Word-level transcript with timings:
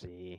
Sì. 0.00 0.32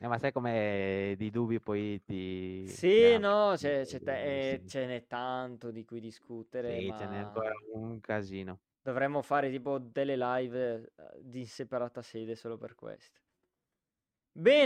Eh, 0.00 0.06
ma 0.06 0.18
sai 0.18 0.32
come 0.32 1.14
di 1.18 1.30
dubbi 1.30 1.60
poi 1.60 2.02
ti... 2.04 2.78
Sì, 2.80 2.88
crea 2.92 3.18
no, 3.18 3.54
c'è, 3.56 3.84
c'è 3.86 4.00
eh, 4.00 4.02
te- 4.02 4.52
eh, 4.54 4.62
sì. 4.62 4.62
ce 4.66 4.86
n'è 4.86 5.06
tanto 5.08 5.70
di 5.72 5.84
cui 5.84 5.98
discutere, 6.00 6.82
Sì, 6.82 6.92
ce 6.94 7.06
n'è 7.08 7.16
ancora 7.18 7.50
ma 7.50 7.72
un 7.72 7.98
casino. 8.00 8.60
dovremmo 8.82 9.22
fare 9.22 9.50
tipo 9.50 9.78
delle 9.78 10.16
live 10.16 10.92
eh, 10.96 11.18
di 11.22 11.46
separata 11.46 12.02
sede 12.02 12.34
solo 12.34 12.56
per 12.58 12.74
questo. 12.74 13.20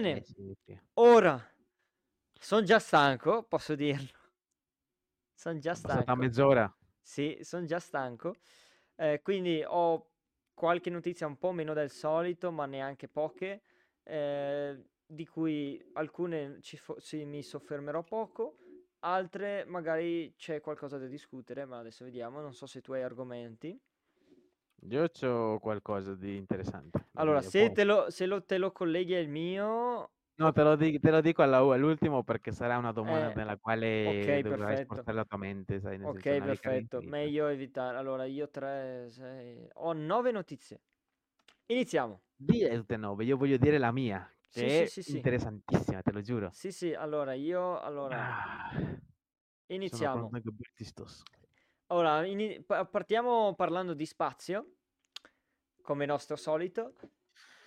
Eh 0.04 0.20
Bene, 0.20 0.22
sì, 0.22 0.54
sì. 0.64 0.78
ora 0.94 1.40
sono 2.38 2.62
già 2.62 2.78
stanco, 2.78 3.44
posso 3.44 3.74
dirlo. 3.74 4.10
Sono 5.34 5.58
già 5.58 5.74
È 6.04 6.14
stanco. 6.14 6.14
mezz'ora. 6.14 6.72
Sì, 7.00 7.38
sono 7.42 7.64
già 7.66 7.80
stanco. 7.80 8.36
Eh, 8.96 9.20
quindi 9.22 9.64
ho 9.66 10.12
qualche 10.54 10.90
notizia 10.90 11.26
un 11.26 11.38
po' 11.38 11.52
meno 11.52 11.74
del 11.74 11.90
solito, 11.90 12.52
ma 12.52 12.66
neanche 12.66 13.08
poche, 13.08 13.62
eh, 14.04 14.84
di 15.06 15.26
cui 15.26 15.82
alcune 15.92 16.60
ci 16.60 16.76
fo- 16.78 16.98
sì, 17.00 17.24
mi 17.24 17.42
soffermerò 17.42 18.02
poco, 18.04 18.58
altre 19.00 19.64
magari 19.66 20.34
c'è 20.36 20.60
qualcosa 20.60 20.98
da 20.98 21.06
discutere, 21.06 21.64
ma 21.64 21.78
adesso 21.78 22.04
vediamo. 22.04 22.40
Non 22.40 22.54
so 22.54 22.66
se 22.66 22.80
tu 22.80 22.92
hai 22.92 23.02
argomenti. 23.02 23.78
Io 24.90 25.08
ho 25.22 25.58
qualcosa 25.60 26.14
di 26.14 26.36
interessante. 26.36 27.08
Allora, 27.14 27.42
se 27.42 27.70
te 27.72 27.84
lo, 27.84 28.10
se 28.10 28.26
lo- 28.26 28.44
te 28.44 28.58
lo 28.58 28.72
colleghi 28.72 29.14
al 29.14 29.28
mio, 29.28 30.12
No, 30.38 30.50
te 30.52 30.62
lo, 30.64 30.76
di- 30.76 30.98
te 30.98 31.10
lo 31.10 31.20
dico 31.20 31.42
alla- 31.42 31.58
all'ultimo 31.58 32.22
perché 32.24 32.52
sarà 32.52 32.78
una 32.78 32.90
domanda 32.92 33.30
Eh, 33.30 33.34
nella 33.34 33.56
quale 33.58 34.40
ok, 34.40 34.44
dovrai 34.44 34.76
perfetto. 34.76 34.76
spostare 34.76 35.16
la 35.16 35.24
tua 35.24 35.36
mente, 35.38 35.78
sai, 35.80 35.98
Ok, 36.02 36.20
senso 36.20 36.36
perfetto. 36.42 37.02
Meglio 37.02 37.48
evitare. 37.48 37.98
Allora, 37.98 38.24
io 38.24 38.50
3, 38.50 39.08
6... 39.10 39.68
Ho 39.74 39.92
9 39.92 40.32
notizie. 40.32 40.82
Iniziamo. 41.72 42.20
Di 42.36 42.68
tutte 42.68 42.94
e 42.94 42.96
nove, 42.98 43.24
io 43.24 43.36
voglio 43.36 43.56
dire 43.56 43.78
la 43.78 43.92
mia, 43.92 44.30
che 44.50 44.66
sì, 44.66 44.82
è 44.82 44.86
sì, 44.86 45.02
sì. 45.02 45.16
interessantissima, 45.16 46.02
te 46.02 46.12
lo 46.12 46.20
giuro. 46.20 46.50
Sì, 46.52 46.70
sì, 46.70 46.92
allora 46.92 47.32
io... 47.32 47.80
Allora, 47.80 48.16
Ah, 48.16 48.70
iniziamo. 49.66 50.30
Allora, 51.86 52.24
pa- 52.66 52.84
partiamo 52.84 53.54
parlando 53.54 53.94
di 53.94 54.04
spazio, 54.04 54.74
come 55.82 56.04
nostro 56.04 56.36
solito. 56.36 56.94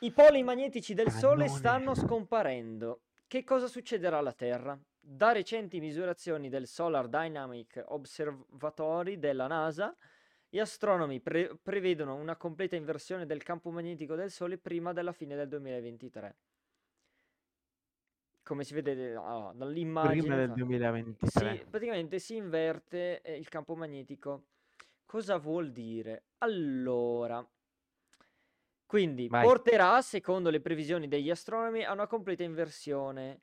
I 0.01 0.11
poli 0.11 0.43
magnetici 0.43 0.93
del 0.93 1.09
Sole 1.09 1.45
Cannone. 1.45 1.57
stanno 1.57 1.95
scomparendo. 1.95 3.01
Che 3.27 3.43
cosa 3.43 3.67
succederà 3.67 4.19
alla 4.19 4.33
Terra? 4.33 4.79
Da 4.99 5.31
recenti 5.31 5.79
misurazioni 5.79 6.49
del 6.49 6.67
Solar 6.67 7.07
Dynamic 7.07 7.83
Observatory 7.87 9.17
della 9.17 9.47
NASA, 9.47 9.95
gli 10.49 10.59
astronomi 10.59 11.19
pre- 11.19 11.57
prevedono 11.61 12.15
una 12.15 12.35
completa 12.35 12.75
inversione 12.75 13.25
del 13.25 13.43
campo 13.43 13.71
magnetico 13.71 14.15
del 14.15 14.31
Sole 14.31 14.57
prima 14.57 14.93
della 14.93 15.11
fine 15.11 15.35
del 15.35 15.47
2023. 15.47 16.35
Come 18.43 18.63
si 18.63 18.73
vede 18.73 19.15
ah, 19.15 19.51
dall'immagine, 19.55 20.21
Prima 20.21 20.35
del 20.35 20.47
fa- 20.49 20.53
2023. 20.53 21.55
sì, 21.57 21.65
praticamente 21.69 22.19
si 22.19 22.35
inverte 22.35 23.21
eh, 23.21 23.37
il 23.37 23.49
campo 23.49 23.75
magnetico. 23.75 24.45
Cosa 25.05 25.37
vuol 25.37 25.71
dire? 25.71 26.25
Allora, 26.39 27.45
quindi 28.85 29.27
Vai. 29.27 29.43
porterà, 29.43 30.01
secondo 30.01 30.49
le 30.49 30.61
previsioni 30.61 31.07
degli 31.07 31.29
astronomi, 31.31 31.83
a 31.83 31.91
una 31.91 32.07
completa 32.07 32.43
inversione. 32.43 33.41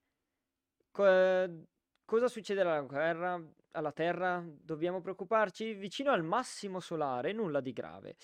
Co- 0.91 1.67
cosa 2.05 2.29
succederà 2.29 2.77
alla 2.77 2.87
Terra? 2.87 3.43
Alla 3.75 3.93
Terra? 3.93 4.45
Dobbiamo 4.47 5.01
preoccuparci? 5.01 5.73
Vicino 5.73 6.11
al 6.11 6.23
massimo 6.23 6.79
solare, 6.79 7.33
nulla 7.33 7.61
di 7.61 7.73
grave. 7.73 8.17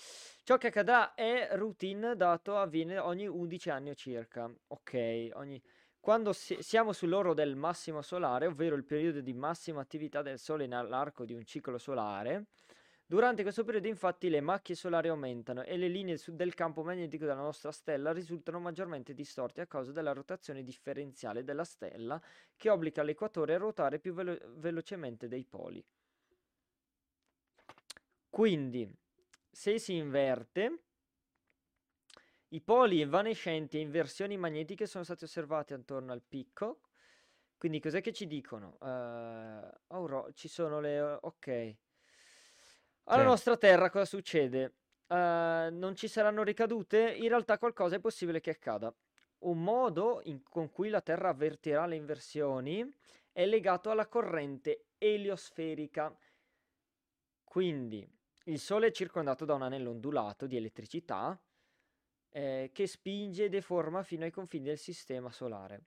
Ciò 0.43 0.57
che 0.57 0.67
accadrà 0.67 1.15
è 1.15 1.49
routine, 1.53 2.15
dato 2.15 2.55
avviene 2.55 2.99
ogni 2.99 3.27
11 3.27 3.69
anni 3.71 3.95
circa. 3.95 4.51
Ok, 4.67 5.29
ogni... 5.33 5.59
Quando 5.99 6.33
si- 6.33 6.61
siamo 6.61 6.93
sull'oro 6.93 7.33
del 7.33 7.55
massimo 7.55 8.03
solare, 8.03 8.45
ovvero 8.45 8.75
il 8.75 8.85
periodo 8.85 9.21
di 9.21 9.33
massima 9.33 9.81
attività 9.81 10.21
del 10.21 10.37
Sole 10.37 10.67
nell'arco 10.67 11.25
di 11.25 11.33
un 11.33 11.43
ciclo 11.43 11.79
solare, 11.79 12.45
durante 13.11 13.41
questo 13.41 13.63
periodo 13.63 13.87
infatti 13.87 14.29
le 14.29 14.39
macchie 14.39 14.75
solari 14.75 15.07
aumentano 15.07 15.63
e 15.63 15.77
le 15.77 15.87
linee 15.87 16.19
del 16.27 16.53
campo 16.53 16.83
magnetico 16.83 17.25
della 17.25 17.41
nostra 17.41 17.71
stella 17.71 18.11
risultano 18.11 18.59
maggiormente 18.59 19.15
distorte 19.15 19.61
a 19.61 19.65
causa 19.65 19.91
della 19.91 20.13
rotazione 20.13 20.61
differenziale 20.61 21.43
della 21.43 21.63
stella 21.63 22.21
che 22.55 22.69
obbliga 22.69 23.01
l'equatore 23.01 23.55
a 23.55 23.57
ruotare 23.57 23.97
più 23.97 24.13
velo- 24.13 24.37
velocemente 24.57 25.27
dei 25.27 25.43
poli. 25.43 25.83
Quindi, 28.29 28.95
se 29.49 29.79
si 29.79 29.95
inverte, 29.95 30.83
i 32.49 32.61
poli 32.61 33.01
evanescenti 33.01 33.77
e 33.77 33.81
inversioni 33.81 34.37
magnetiche 34.37 34.85
sono 34.85 35.03
stati 35.03 35.23
osservati 35.23 35.73
attorno 35.73 36.11
al 36.11 36.21
picco. 36.21 36.81
Quindi 37.57 37.79
cos'è 37.79 38.01
che 38.01 38.13
ci 38.13 38.27
dicono? 38.27 38.77
Eh, 38.79 39.69
auro- 39.87 40.31
ci 40.33 40.47
sono 40.47 40.79
le... 40.79 41.01
Ok. 41.01 41.77
Alla 43.11 43.23
Sì. 43.23 43.27
nostra 43.27 43.57
Terra 43.57 43.89
cosa 43.89 44.05
succede? 44.05 44.75
Eh, 45.07 45.69
non 45.71 45.95
ci 45.95 46.07
saranno 46.07 46.43
ricadute? 46.43 47.11
In 47.15 47.27
realtà 47.27 47.57
qualcosa 47.57 47.95
è 47.95 47.99
possibile 47.99 48.39
che 48.39 48.51
accada. 48.51 48.93
Un 49.39 49.63
modo 49.63 50.21
in- 50.25 50.43
con 50.43 50.69
cui 50.69 50.89
la 50.89 51.01
Terra 51.01 51.29
avvertirà 51.29 51.85
le 51.87 51.95
inversioni 51.95 52.87
è 53.31 53.45
legato 53.45 53.89
alla 53.89 54.07
corrente 54.07 54.89
eliosferica. 54.99 56.15
Quindi 57.43 58.07
il 58.45 58.59
Sole 58.59 58.87
è 58.87 58.91
circondato 58.91 59.43
da 59.45 59.55
un 59.55 59.63
anello 59.63 59.89
ondulato 59.89 60.45
di 60.45 60.55
elettricità 60.57 61.39
eh, 62.31 62.69
che 62.71 62.85
spinge 62.85 63.45
e 63.45 63.49
deforma 63.49 64.03
fino 64.03 64.23
ai 64.23 64.31
confini 64.31 64.65
del 64.65 64.77
sistema 64.77 65.31
solare. 65.31 65.81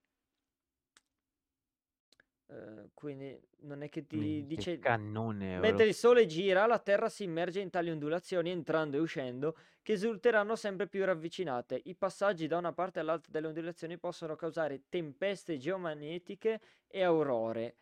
Eh, 2.52 2.90
quindi 2.92 3.40
non 3.60 3.82
è 3.82 3.88
che 3.88 4.06
ti 4.06 4.16
Minchia, 4.16 4.56
dice... 4.56 4.78
cannone, 4.78 5.58
Mentre 5.58 5.86
il 5.86 5.94
Sole 5.94 6.26
gira, 6.26 6.66
la 6.66 6.78
Terra 6.78 7.08
si 7.08 7.24
immerge 7.24 7.60
in 7.60 7.70
tali 7.70 7.90
ondulazioni 7.90 8.50
entrando 8.50 8.96
e 8.96 9.00
uscendo, 9.00 9.56
che 9.80 9.94
risulteranno 9.94 10.54
sempre 10.54 10.86
più 10.86 11.04
ravvicinate. 11.04 11.80
I 11.84 11.94
passaggi 11.94 12.46
da 12.46 12.58
una 12.58 12.72
parte 12.72 13.00
all'altra 13.00 13.32
delle 13.32 13.46
ondulazioni 13.46 13.98
possono 13.98 14.36
causare 14.36 14.82
tempeste 14.88 15.56
geomagnetiche 15.56 16.60
e 16.86 17.02
aurore. 17.02 17.76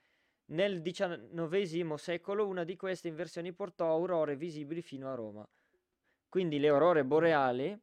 Nel 0.51 0.83
XIX 0.83 1.95
secolo 1.95 2.47
una 2.47 2.65
di 2.65 2.77
queste 2.77 3.09
inversioni 3.09 3.53
portò 3.53 3.91
aurore 3.91 4.37
visibili 4.37 4.83
fino 4.83 5.11
a 5.11 5.15
Roma. 5.15 5.49
Quindi 6.29 6.59
le 6.61 6.69
aurore 6.69 7.05
boreali 7.05 7.77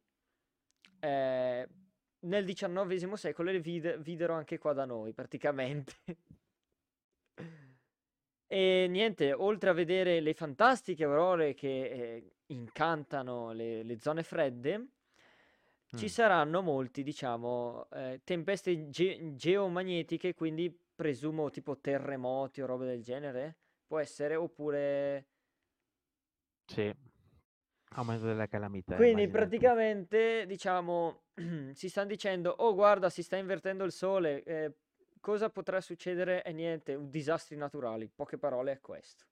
eh, 0.99 1.67
nel 2.19 2.45
XIX 2.45 3.13
secolo 3.13 3.51
le 3.51 3.59
vide- 3.59 3.97
videro 3.99 4.33
anche 4.33 4.57
qua 4.57 4.73
da 4.73 4.85
noi, 4.85 5.13
praticamente. 5.13 5.93
E 8.49 8.87
niente, 8.89 9.33
oltre 9.33 9.69
a 9.69 9.73
vedere 9.73 10.19
le 10.21 10.33
fantastiche 10.33 11.03
aurore 11.03 11.53
che 11.53 11.67
eh, 11.89 12.35
incantano 12.47 13.51
le, 13.51 13.83
le 13.83 13.99
zone 13.99 14.23
fredde, 14.23 14.87
ci 15.93 16.07
Mm. 16.07 16.09
saranno 16.09 16.61
molti, 16.61 17.03
diciamo, 17.03 17.87
eh, 17.91 18.21
tempeste 18.23 18.89
ge- 18.89 19.33
geomagnetiche, 19.35 20.33
quindi 20.33 20.75
presumo 20.95 21.49
tipo 21.49 21.79
terremoti 21.79 22.61
o 22.61 22.65
robe 22.65 22.85
del 22.85 23.01
genere. 23.01 23.57
Può 23.85 23.99
essere, 23.99 24.35
oppure... 24.35 25.27
Sì. 26.67 26.93
Aumento 27.91 28.25
della 28.25 28.47
calamità, 28.47 28.97
Quindi 28.97 29.27
immagina 29.27 29.49
tu. 29.49 29.69
praticamente, 29.69 30.45
diciamo, 30.47 31.25
si 31.73 31.89
stanno 31.89 32.07
dicendo, 32.07 32.49
oh 32.49 32.73
guarda, 32.73 33.09
si 33.09 33.21
sta 33.21 33.35
invertendo 33.37 33.83
il 33.83 33.91
sole, 33.91 34.43
eh, 34.43 34.73
cosa 35.19 35.49
potrà 35.49 35.81
succedere? 35.81 36.43
E 36.43 36.51
niente, 36.53 36.95
un- 36.95 37.09
disastri 37.09 37.55
naturali, 37.55 38.09
poche 38.13 38.37
parole 38.37 38.71
è 38.73 38.79
questo. 38.79 39.25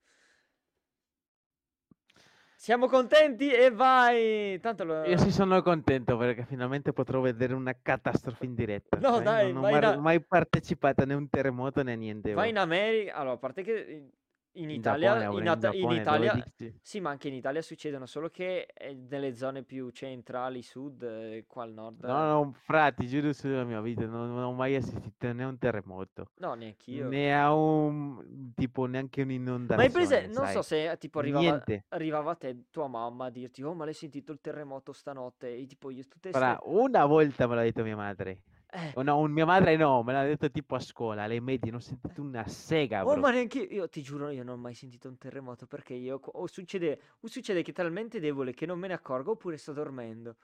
Siamo 2.57 2.87
contenti 2.87 3.51
e 3.51 3.69
vai! 3.69 4.59
Tanto 4.59 4.85
lo... 4.85 5.03
Io 5.03 5.17
sì 5.17 5.31
sono 5.31 5.61
contento 5.61 6.17
perché 6.17 6.45
finalmente 6.45 6.93
potrò 6.93 7.19
vedere 7.19 7.53
una 7.53 7.75
catastrofe 7.79 8.45
in 8.45 8.55
diretta. 8.55 8.97
No, 8.97 9.19
dai, 9.19 9.51
non 9.51 9.65
ho 9.65 9.69
mar- 9.69 9.81
da- 9.81 9.97
mai 9.99 10.21
partecipato 10.23 11.05
né 11.05 11.13
a 11.13 11.17
un 11.17 11.29
terremoto 11.29 11.83
né 11.83 11.93
a 11.93 11.95
niente. 11.95 12.33
Vai 12.33 12.49
in 12.49 12.57
America, 12.57 13.13
allora, 13.13 13.35
a 13.35 13.37
parte 13.37 13.61
che 13.61 14.09
in- 14.55 14.69
Italia, 14.69 15.19
Giappone, 15.19 15.41
in, 15.41 15.47
At- 15.47 15.55
in 15.55 15.61
Giappone, 15.61 15.81
dove 15.81 16.01
Italia, 16.01 16.33
dici- 16.57 16.79
sì, 16.81 16.99
ma 16.99 17.09
anche 17.09 17.27
in 17.27 17.33
Italia 17.33 17.61
succedono, 17.61 18.05
solo 18.05 18.29
che 18.29 18.67
eh, 18.73 18.93
nelle 18.93 19.33
zone 19.35 19.63
più 19.63 19.89
centrali, 19.91 20.61
sud, 20.61 21.01
eh, 21.03 21.43
qua 21.47 21.63
al 21.63 21.73
nord, 21.73 22.03
No, 22.03 22.25
no, 22.27 22.53
frati, 22.53 23.07
giuro 23.07 23.33
sulla 23.33 23.63
mia 23.63 23.81
vita, 23.81 24.05
non, 24.05 24.33
non 24.33 24.43
ho 24.43 24.53
mai 24.53 24.75
assistito 24.75 25.31
né 25.33 25.43
a 25.43 25.47
un 25.47 25.57
terremoto, 25.57 26.31
no, 26.37 26.53
neanch'io. 26.53 27.07
né 27.09 27.35
a 27.37 27.53
un 27.53 28.51
tipo 28.55 28.85
neanche 28.85 29.23
Ma 29.25 29.31
hai 29.31 29.37
un'inondazione. 29.37 29.89
presente, 29.91 30.27
non 30.33 30.43
sai. 30.45 30.53
so 30.53 30.61
se 30.61 30.91
eh, 30.91 30.97
tipo 30.97 31.19
arrivava, 31.19 31.43
Niente. 31.45 31.85
arrivava 31.89 32.31
a 32.31 32.35
te 32.35 32.65
tua 32.69 32.87
mamma 32.87 33.25
a 33.25 33.29
dirti, 33.29 33.61
oh, 33.63 33.73
ma 33.73 33.85
l'hai 33.85 33.93
sentito 33.93 34.31
il 34.31 34.39
terremoto 34.41 34.93
stanotte? 34.93 35.55
E 35.55 35.65
tipo 35.65 35.89
io 35.89 36.03
tutte 36.07 36.31
Fra, 36.31 36.57
ste... 36.61 36.69
una 36.69 37.05
volta 37.05 37.47
me 37.47 37.55
l'ha 37.55 37.61
detto 37.63 37.83
mia 37.83 37.95
madre. 37.95 38.41
Eh, 38.75 38.95
O 38.97 39.03
no, 39.03 39.19
un- 39.19 39.31
mia 39.31 39.45
madre 39.45 39.77
no, 39.77 40.03
me 40.03 40.13
l'ha 40.13 40.23
detto 40.25 40.49
tipo 40.51 40.75
a 40.75 40.79
scuola, 40.79 41.23
alle 41.23 41.39
medie, 41.39 41.71
non 41.71 41.79
ho 41.79 41.83
sentito 41.83 42.21
una 42.21 42.47
sega, 42.47 43.05
oh, 43.05 43.05
bro. 43.05 43.21
ma 43.21 43.31
neanche 43.31 43.59
io, 43.59 43.67
io 43.81 43.89
ti 43.89 44.01
giuro, 44.01 44.29
io 44.29 44.43
non 44.43 44.55
ho 44.55 44.61
mai 44.61 44.73
sentito 44.73 45.07
un 45.07 45.17
terremoto 45.17 45.65
perché 45.67 45.93
io, 45.93 46.19
o 46.21 46.47
succede, 46.47 46.99
o 47.21 47.27
succede 47.27 47.61
che 47.63 47.71
è 47.71 47.73
talmente 47.73 48.19
debole 48.19 48.53
che 48.53 48.65
non 48.65 48.79
me 48.79 48.87
ne 48.87 48.93
accorgo 48.93 49.31
oppure 49.31 49.57
sto 49.57 49.73
dormendo. 49.73 50.37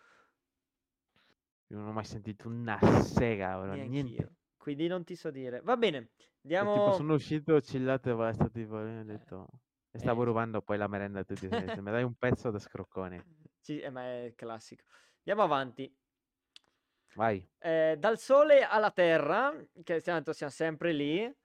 Io 1.69 1.78
non 1.78 1.88
ho 1.88 1.92
mai 1.94 2.06
sentito 2.06 2.48
una 2.50 2.78
sega, 3.01 3.57
bro, 3.60 3.75
niente. 3.75 4.24
Neanch'io. 4.24 4.36
Quindi 4.57 4.88
non 4.88 5.04
ti 5.04 5.16
so 5.16 5.31
dire. 5.31 5.62
Va 5.62 5.78
bene, 5.78 6.12
E 6.56 6.66
tipo 6.68 6.92
andiamo... 6.92 6.92
sono 6.92 7.16
uscito, 7.16 7.60
chillato 7.60 8.10
e 8.10 8.16
basta, 8.16 8.48
tipo, 8.50 8.75
ho 8.75 9.04
Eh, 9.04 9.04
detto... 9.04 9.48
E 9.94 9.98
eh, 9.98 10.00
stavo 10.00 10.24
rubando 10.24 10.62
poi 10.62 10.78
la 10.78 10.88
merenda 10.88 11.19
a 11.19 11.24
tutti. 11.25 11.48
Se 11.50 11.81
mi 11.81 11.92
dai 11.92 12.04
un 12.04 12.13
pezzo 12.16 12.50
da 12.51 12.60
scroccone. 12.60 13.25
sì, 13.60 13.80
eh, 13.80 13.89
ma 13.89 14.04
è 14.04 14.33
classico. 14.36 14.83
Andiamo 15.24 15.44
avanti. 15.44 15.94
Vai. 17.16 17.46
Eh, 17.60 17.96
dal 17.98 18.18
Sole 18.18 18.63
alla 18.63 18.92
Terra, 18.92 19.54
che 19.84 20.02
tanto 20.02 20.34
siamo 20.34 20.52
sempre 20.52 20.94
lì. 20.94 21.36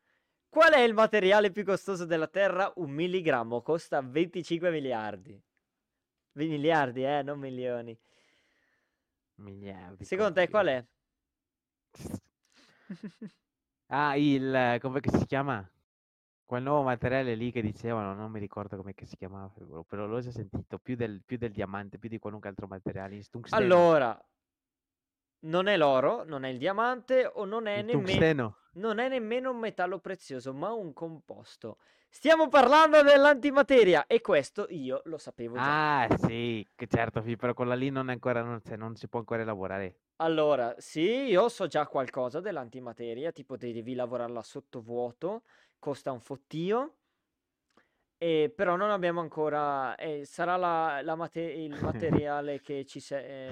Qual 0.49 0.73
è 0.73 0.81
il 0.81 0.95
materiale 0.95 1.51
più 1.51 1.65
costoso 1.65 2.05
della 2.05 2.29
Terra? 2.29 2.73
Un 2.77 2.91
milligrammo 2.91 3.63
costa 3.63 4.01
25 4.01 4.71
miliardi. 4.71 5.41
Miliardi, 6.33 7.05
eh, 7.05 7.23
non 7.23 7.39
milioni. 7.39 7.99
Miliardi. 9.37 10.05
Secondo 10.05 10.35
te 10.35 10.49
qual 10.49 10.67
è? 10.67 10.85
Ah, 13.89 14.17
il... 14.17 14.79
come 14.81 15.01
si 15.01 15.27
chiama? 15.27 15.65
Quel 16.45 16.63
nuovo 16.63 16.83
materiale 16.83 17.37
lì 17.37 17.53
che 17.53 17.63
dicevano, 17.63 18.15
non 18.15 18.33
mi 18.33 18.41
ricordo 18.41 18.77
come 18.77 18.95
si 19.05 19.17
chiamava, 19.17 19.53
però 19.87 20.07
l'ho 20.07 20.21
già 20.21 20.33
sentito, 20.33 20.79
più 20.79 20.97
del, 20.97 21.23
più 21.25 21.37
del 21.37 21.53
diamante, 21.53 21.97
più 21.97 22.09
di 22.09 22.19
qualunque 22.19 22.49
altro 22.49 22.67
materiale, 22.67 23.23
tungsteno. 23.31 23.63
Allora, 23.63 24.27
non 25.41 25.67
è 25.67 25.77
l'oro, 25.77 26.25
non 26.25 26.45
è 26.45 26.49
il 26.49 26.59
diamante 26.59 27.27
o 27.27 27.45
non 27.45 27.67
è 27.67 27.83
nemmeno... 27.83 28.57
Non 28.77 28.99
è 28.99 29.09
nemmeno 29.09 29.53
un 29.53 29.57
metallo 29.57 29.99
prezioso, 30.01 30.53
ma 30.53 30.71
un 30.71 30.93
composto. 30.93 31.79
Stiamo 32.11 32.49
parlando 32.49 33.03
dell'antimateria 33.03 34.07
e 34.07 34.21
questo 34.21 34.67
io 34.69 35.01
lo 35.05 35.17
sapevo 35.17 35.57
già. 35.57 36.03
Ah, 36.03 36.17
sì, 36.19 36.67
che 36.75 36.87
certo, 36.87 37.23
però 37.39 37.55
quella 37.55 37.75
lì 37.75 37.89
non 37.89 38.11
è 38.11 38.13
ancora, 38.13 38.43
non, 38.43 38.61
cioè, 38.63 38.77
non 38.77 38.95
si 38.95 39.09
può 39.09 39.21
ancora 39.21 39.41
elaborare. 39.41 39.95
Allora, 40.17 40.75
sì, 40.79 41.01
io 41.01 41.49
so 41.49 41.67
già 41.67 41.87
qualcosa 41.87 42.41
dell'antimateria, 42.41 43.33
tipo 43.33 43.57
devi 43.57 43.95
lavorarla 43.95 44.43
sotto 44.43 44.81
vuoto, 44.81 45.43
costa 45.79 46.13
un 46.13 46.21
fottio, 46.21 46.97
e 48.19 48.53
però 48.55 48.77
non 48.77 48.91
abbiamo 48.91 49.21
ancora... 49.21 49.95
eh, 49.97 50.25
sarà 50.25 50.57
la, 50.57 51.01
la 51.03 51.15
mate- 51.17 51.41
il 51.41 51.77
materiale 51.83 52.61
che 52.61 52.85
ci 52.87 53.01
se- 53.01 53.49
eh, 53.49 53.51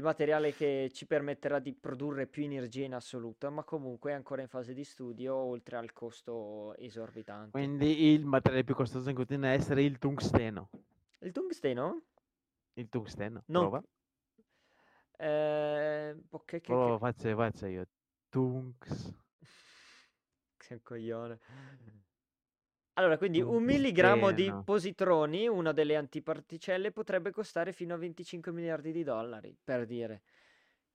il 0.00 0.06
materiale 0.06 0.54
che 0.54 0.90
ci 0.94 1.06
permetterà 1.06 1.58
di 1.58 1.74
produrre 1.74 2.26
più 2.26 2.42
energia 2.42 2.84
in 2.84 2.94
assoluto, 2.94 3.50
ma 3.50 3.64
comunque 3.64 4.12
è 4.12 4.14
ancora 4.14 4.40
in 4.40 4.48
fase 4.48 4.72
di 4.72 4.82
studio, 4.82 5.34
oltre 5.34 5.76
al 5.76 5.92
costo 5.92 6.74
esorbitante. 6.78 7.50
Quindi 7.50 8.12
il 8.12 8.24
materiale 8.24 8.64
più 8.64 8.74
costoso 8.74 9.12
continua 9.12 9.50
a 9.50 9.52
essere 9.52 9.82
il 9.82 9.98
tungsteno. 9.98 10.70
Il 11.18 11.32
tungsteno? 11.32 12.00
Il 12.74 12.88
tungsteno, 12.88 13.42
Non... 13.46 13.68
prova. 13.68 13.84
Eh, 15.18 16.16
ok, 16.30 16.44
che, 16.46 16.60
che- 16.60 16.66
Prova, 16.72 16.96
faccio, 16.96 17.36
faccio 17.36 17.66
io. 17.66 17.86
Sei 20.60 20.76
un 20.76 20.82
coglione. 20.82 21.38
Allora, 23.00 23.16
quindi 23.16 23.40
un 23.40 23.62
milligrammo 23.62 24.30
di 24.30 24.52
positroni, 24.62 25.48
una 25.48 25.72
delle 25.72 25.96
antiparticelle, 25.96 26.92
potrebbe 26.92 27.30
costare 27.30 27.72
fino 27.72 27.94
a 27.94 27.96
25 27.96 28.52
miliardi 28.52 28.92
di 28.92 29.02
dollari, 29.02 29.56
per 29.64 29.86
dire. 29.86 30.20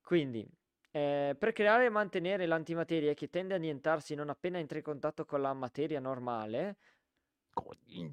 Quindi, 0.04 0.48
eh, 0.92 1.36
per 1.38 1.52
creare 1.52 1.86
e 1.86 1.90
mantenere 1.90 2.46
l'antimateria 2.46 3.16
che 3.16 3.32
tende 3.32 3.54
a 3.54 3.58
annientarsi 3.58 4.14
non 4.14 4.30
appena 4.30 4.60
entra 4.60 4.78
in 4.78 4.84
contatto 4.84 5.26
con 5.26 5.42
la 5.42 5.54
materia 5.54 6.00
normale, 6.00 6.76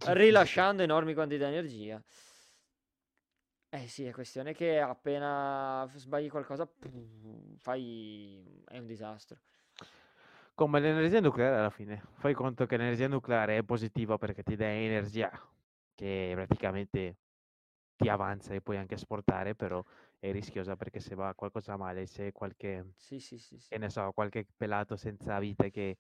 rilasciando 0.06 0.83
enormi 0.83 1.12
quantità 1.12 1.49
di 1.49 1.53
energia. 1.53 2.03
Eh 3.69 3.89
sì, 3.89 4.06
è 4.06 4.12
questione 4.12 4.55
che 4.55 4.81
appena 4.81 5.87
sbagli 5.97 6.31
qualcosa, 6.31 6.67
pum, 6.67 7.56
fai... 7.59 8.62
è 8.69 8.79
un 8.79 8.87
disastro. 8.87 9.39
Come 10.54 10.81
l'energia 10.81 11.20
nucleare 11.20 11.56
alla 11.56 11.70
fine. 11.70 12.02
Fai 12.14 12.34
conto 12.34 12.66
che 12.66 12.76
l'energia 12.76 13.08
nucleare 13.08 13.56
è 13.58 13.62
positiva 13.64 14.19
perché 14.19 14.43
ti 14.43 14.54
dà 14.54 14.66
energia 14.66 15.31
che 15.94 16.32
praticamente 16.34 17.16
ti 17.96 18.08
avanza 18.08 18.54
e 18.54 18.60
puoi 18.60 18.76
anche 18.76 18.94
esportare, 18.94 19.54
però 19.54 19.82
è 20.19 20.31
rischiosa 20.32 20.76
perché 20.76 21.00
se 21.00 21.14
va 21.14 21.34
qualcosa 21.34 21.76
male, 21.76 22.06
se 22.06 22.32
qualche, 22.32 22.93
Sì, 22.96 23.19
sì, 23.19 23.38
sì, 23.38 23.58
sì. 23.58 23.69
che 23.69 23.78
ne 23.78 23.88
so, 23.90 24.10
qualche 24.12 24.46
pelato 24.56 24.96
senza 24.96 25.38
vita 25.38 25.69
che 25.69 25.99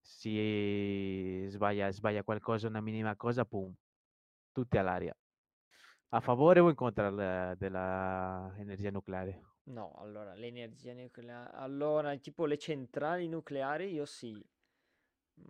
si 0.00 1.46
sbaglia, 1.48 1.90
sbaglia 1.90 2.22
qualcosa, 2.24 2.68
una 2.68 2.80
minima 2.80 3.14
cosa, 3.16 3.44
pum, 3.44 3.72
tutti 4.52 4.78
all'aria. 4.78 5.14
A 6.10 6.20
favore 6.20 6.60
o 6.60 6.68
in 6.68 6.74
contro 6.74 7.10
del- 7.10 7.56
della 7.56 8.54
energia 8.58 8.90
nucleare? 8.90 9.49
No, 9.64 9.92
allora, 9.98 10.34
l'energia 10.34 10.92
nucleare... 10.92 11.50
Allora, 11.56 12.14
tipo 12.16 12.44
le 12.46 12.58
centrali 12.58 13.28
nucleari, 13.28 13.92
io 13.92 14.04
sì. 14.04 14.44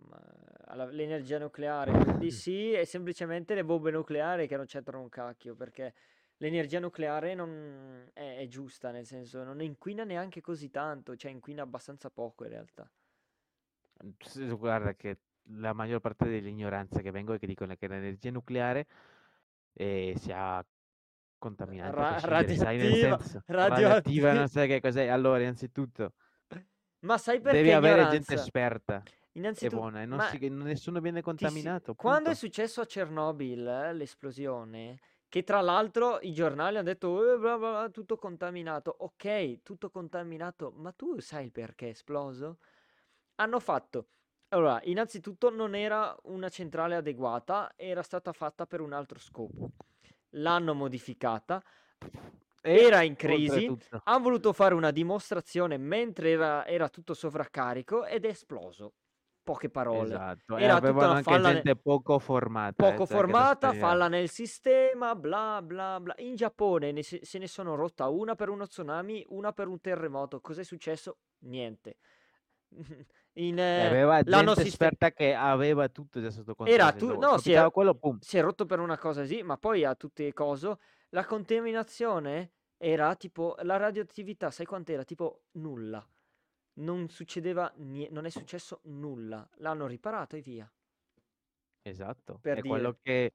Ma 0.07 0.19
alla- 0.65 0.85
l'energia 0.85 1.37
nucleare, 1.39 1.91
quindi 1.91 2.31
sì, 2.31 2.71
è 2.73 2.85
semplicemente 2.85 3.53
le 3.55 3.63
bombe 3.65 3.91
nucleari 3.91 4.47
che 4.47 4.55
non 4.57 4.65
c'entrano 4.65 5.03
un 5.03 5.09
cacchio, 5.09 5.55
perché 5.55 5.93
l'energia 6.37 6.79
nucleare 6.79 7.33
non 7.35 8.09
è, 8.13 8.37
è 8.39 8.47
giusta, 8.47 8.91
nel 8.91 9.05
senso, 9.05 9.43
non 9.43 9.61
inquina 9.61 10.03
neanche 10.03 10.41
così 10.41 10.69
tanto, 10.69 11.15
cioè 11.15 11.31
inquina 11.31 11.63
abbastanza 11.63 12.09
poco 12.09 12.43
in 12.45 12.49
realtà. 12.51 12.89
Sì, 14.19 14.45
Guarda 14.47 14.93
che 14.95 15.17
la 15.59 15.73
maggior 15.73 15.99
parte 15.99 16.25
delle 16.27 16.49
ignoranze 16.49 17.01
che 17.01 17.11
vengo 17.11 17.33
è 17.33 17.39
che 17.39 17.47
dicono 17.47 17.75
che 17.75 17.87
l'energia 17.87 18.31
nucleare 18.31 18.87
eh, 19.73 20.13
sia 20.17 20.65
contaminante, 21.41 21.95
Ra- 21.95 22.07
prescindere, 22.19 22.55
sai, 22.55 22.77
nel 22.77 22.85
radioattiva, 22.87 23.17
senso, 23.17 23.43
radioattiva, 23.47 23.67
radioattiva. 23.67 24.33
non 24.33 24.47
sai 24.47 24.67
che 24.67 24.79
cos'è. 24.79 25.07
Allora, 25.07 25.39
innanzitutto, 25.41 26.13
Ma 27.03 27.17
sai 27.17 27.41
perché 27.41 27.57
devi 27.57 27.71
avere 27.71 28.07
gente 28.09 28.35
esperta 28.35 29.01
Innanzitutto, 29.33 29.75
buona 29.75 30.01
e 30.01 30.05
non 30.05 30.19
si- 30.21 30.49
nessuno 30.49 30.99
viene 30.99 31.21
ti 31.21 31.27
si- 31.27 31.43
contaminato, 31.43 31.95
quando 31.95 32.29
è 32.29 32.35
successo 32.35 32.81
a 32.81 32.85
Chernobyl, 32.85 33.67
eh, 33.67 33.93
l'esplosione, 33.93 34.99
che 35.27 35.43
tra 35.43 35.61
l'altro 35.61 36.19
i 36.21 36.31
giornali 36.33 36.75
hanno 36.77 36.85
detto 36.85 37.33
"Eh, 37.33 37.37
bla 37.39 37.57
bla 37.57 37.69
bla, 37.71 37.89
tutto 37.89 38.17
contaminato. 38.17 38.93
Ok, 38.99 39.61
tutto 39.63 39.89
contaminato, 39.89 40.71
ma 40.75 40.91
tu 40.91 41.19
sai 41.19 41.45
il 41.45 41.51
perché 41.51 41.87
è 41.87 41.89
esploso? 41.89 42.59
Hanno 43.35 43.59
fatto. 43.59 44.07
Allora, 44.49 44.79
innanzitutto 44.83 45.49
non 45.49 45.73
era 45.73 46.15
una 46.23 46.49
centrale 46.49 46.95
adeguata, 46.95 47.71
era 47.77 48.03
stata 48.03 48.33
fatta 48.33 48.65
per 48.67 48.81
un 48.81 48.93
altro 48.93 49.17
scopo. 49.17 49.71
L'hanno 50.31 50.73
modificata, 50.73 51.61
era 52.61 53.01
in 53.01 53.15
crisi, 53.15 53.65
hanno 54.03 54.23
voluto 54.23 54.53
fare 54.53 54.75
una 54.75 54.91
dimostrazione 54.91 55.77
mentre 55.77 56.31
era, 56.31 56.65
era 56.65 56.89
tutto 56.89 57.13
sovraccarico 57.13 58.05
ed 58.05 58.25
è 58.25 58.29
esploso. 58.29 58.93
Poche 59.43 59.69
parole. 59.69 60.03
esatto, 60.03 60.55
Era 60.55 60.75
tutta 60.75 60.87
avevano 60.87 61.07
una 61.07 61.17
anche 61.17 61.31
falla, 61.31 61.47
ne- 61.47 61.53
gente 61.55 61.75
poco 61.75 62.19
formata, 62.19 62.87
eh, 62.87 62.91
poco 62.91 63.05
cioè 63.07 63.07
che 63.07 63.13
lo 63.13 63.17
formata, 63.27 63.73
falla 63.73 64.07
nel 64.07 64.29
sistema, 64.29 65.15
bla 65.15 65.61
bla 65.63 65.99
bla. 65.99 66.13
In 66.19 66.35
Giappone 66.35 66.91
ne 66.91 67.01
se, 67.01 67.19
se 67.23 67.39
ne 67.39 67.47
sono 67.47 67.73
rotta 67.73 68.07
una 68.07 68.35
per 68.35 68.49
uno 68.49 68.67
tsunami, 68.67 69.25
una 69.29 69.51
per 69.51 69.67
un 69.67 69.81
terremoto. 69.81 70.39
Cos'è 70.39 70.63
successo? 70.63 71.17
Niente. 71.39 71.97
In, 73.33 73.57
eh, 73.59 73.85
aveva 73.85 74.21
l'hanno 74.23 74.53
gente 74.55 74.61
esperta 74.61 75.11
che 75.11 75.33
aveva 75.33 75.87
tutto 75.89 76.21
già 76.21 76.29
sotto 76.31 76.55
Era 76.63 76.91
controllo. 76.91 76.93
tu, 76.93 77.07
se 77.07 77.17
no, 77.17 77.37
si 77.37 77.51
è, 77.53 77.71
quello, 77.71 77.99
si 78.19 78.37
è 78.37 78.41
rotto 78.41 78.65
per 78.65 78.79
una 78.79 78.97
cosa 78.97 79.21
così, 79.21 79.41
ma 79.43 79.57
poi 79.57 79.83
a 79.85 79.95
tutte 79.95 80.23
le 80.23 80.33
cose. 80.33 80.77
La 81.09 81.25
contaminazione 81.25 82.51
era 82.77 83.15
tipo 83.15 83.55
la 83.61 83.77
radioattività, 83.77 84.51
sai 84.51 84.65
quant'era? 84.65 85.03
Tipo 85.03 85.43
nulla. 85.53 86.05
Non 86.73 87.09
succedeva 87.09 87.71
niente, 87.77 88.13
non 88.13 88.25
è 88.25 88.29
successo 88.29 88.81
nulla. 88.85 89.47
L'hanno 89.57 89.87
riparato 89.87 90.35
e 90.35 90.41
via. 90.41 90.71
Esatto, 91.83 92.39
Per 92.41 92.57
è 92.57 92.61
dire. 92.61 92.67
quello 92.67 92.97
che 93.01 93.33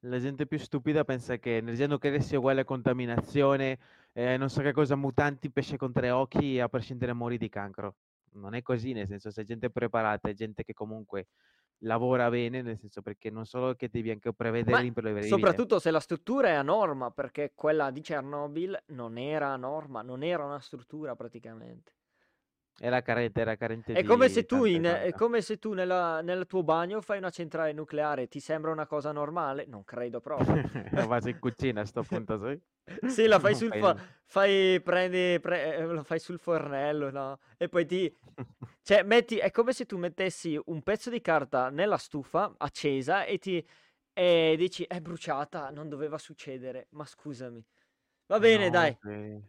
la 0.00 0.18
gente 0.18 0.46
più 0.46 0.58
stupida 0.58 1.04
pensa 1.04 1.38
che 1.38 1.56
energia 1.56 1.86
nucleare 1.86 2.20
sia 2.20 2.38
uguale 2.38 2.60
a 2.62 2.64
contaminazione, 2.64 3.78
eh, 4.12 4.36
non 4.36 4.50
so 4.50 4.60
che 4.62 4.72
cosa, 4.72 4.96
mutanti, 4.96 5.50
pesce 5.50 5.76
con 5.76 5.92
tre 5.92 6.10
occhi, 6.10 6.60
a 6.60 6.68
prescindere 6.68 7.12
muori 7.14 7.38
di 7.38 7.48
cancro. 7.48 7.96
Non 8.36 8.54
è 8.54 8.62
così, 8.62 8.92
nel 8.92 9.06
senso, 9.08 9.30
se 9.30 9.42
è 9.42 9.44
gente 9.44 9.70
preparata, 9.70 10.28
è 10.28 10.34
gente 10.34 10.62
che 10.64 10.74
comunque 10.74 11.28
lavora 11.80 12.28
bene, 12.30 12.62
nel 12.62 12.78
senso 12.78 13.02
perché 13.02 13.30
non 13.30 13.46
solo 13.46 13.74
che 13.74 13.88
devi 13.90 14.10
anche 14.10 14.32
prevedere 14.34 14.80
Ma 14.80 14.80
l'imprevedibile. 14.82 15.28
soprattutto 15.28 15.78
se 15.80 15.90
la 15.90 15.98
struttura 16.00 16.48
è 16.48 16.52
a 16.52 16.62
norma, 16.62 17.10
perché 17.10 17.52
quella 17.54 17.90
di 17.90 18.00
Chernobyl 18.00 18.84
non 18.88 19.16
era 19.18 19.52
a 19.52 19.56
norma, 19.56 20.02
non 20.02 20.22
era 20.22 20.44
una 20.44 20.60
struttura 20.60 21.16
praticamente. 21.16 21.95
Era 22.78 23.00
carente, 23.00 23.40
era 23.40 23.56
carente 23.56 23.94
È 23.94 24.04
come 24.04 24.28
se 24.28 24.44
tu, 24.44 24.64
in, 24.64 24.84
è 24.84 25.12
come 25.14 25.40
se 25.40 25.58
tu 25.58 25.72
nella- 25.72 26.20
nel 26.20 26.46
tuo 26.46 26.62
bagno 26.62 27.00
fai 27.00 27.16
una 27.18 27.30
centrale 27.30 27.72
nucleare, 27.72 28.28
ti 28.28 28.38
sembra 28.38 28.70
una 28.70 28.86
cosa 28.86 29.12
normale? 29.12 29.64
Non 29.66 29.82
credo 29.84 30.20
proprio. 30.20 30.62
Vado 31.08 31.28
in 31.28 31.38
cucina 31.38 31.80
a 31.80 31.86
sto 31.86 32.02
punto, 32.04 32.38
sì. 32.38 32.60
Sì, 33.08 33.26
la 33.26 33.38
fai 33.40 33.54
sul, 33.54 33.70
nulla. 33.74 33.96
fai, 34.26 34.80
prendi, 34.82 35.40
pre- 35.40 35.76
eh, 35.76 35.84
lo 35.86 36.02
fai 36.04 36.18
sul 36.18 36.38
fornello, 36.38 37.10
no? 37.10 37.38
E 37.56 37.68
poi 37.68 37.86
ti... 37.86 38.14
Cioè, 38.86 39.02
metti, 39.02 39.38
è 39.38 39.50
come 39.50 39.72
se 39.72 39.84
tu 39.84 39.96
mettessi 39.98 40.56
un 40.66 40.80
pezzo 40.82 41.10
di 41.10 41.20
carta 41.20 41.70
nella 41.70 41.96
stufa 41.96 42.54
accesa 42.58 43.24
e 43.24 43.38
ti... 43.38 43.66
E 44.12 44.54
dici, 44.56 44.84
è 44.84 45.00
bruciata, 45.00 45.70
non 45.70 45.88
doveva 45.88 46.18
succedere. 46.18 46.86
Ma 46.90 47.04
scusami. 47.04 47.62
Va 48.26 48.38
bene, 48.38 48.66
No, 48.66 48.70
dai. 48.70 48.96
che- 49.00 49.40